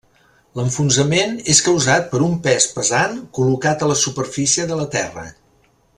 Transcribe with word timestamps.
L'enfonsament 0.59 1.35
és 1.53 1.59
causat 1.67 2.09
per 2.13 2.23
un 2.29 2.33
pes 2.47 2.67
pesant 2.79 3.15
col·locat 3.39 3.85
a 3.85 3.91
la 3.93 3.99
superfície 4.05 4.67
de 4.73 4.81
la 4.81 4.89
Terra. 4.97 5.27